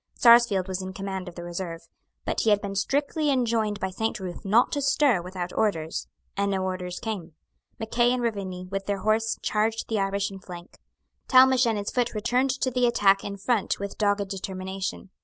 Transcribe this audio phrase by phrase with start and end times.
[0.15, 1.87] Sarsfield was in command of the reserve.
[2.25, 6.49] But he had been strictly enjoined by Saint Ruth not to stir without orders; and
[6.49, 7.35] no orders came.
[7.77, 10.79] Mackay and Ruvigny with their horse charged the Irish in flank.
[11.27, 15.11] Talmash and his foot returned to the attack in front with dogged determination.